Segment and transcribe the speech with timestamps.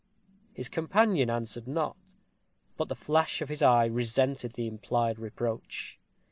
[0.51, 2.15] His companion answered not.
[2.75, 5.99] But the flash of his eye resented the implied reproach.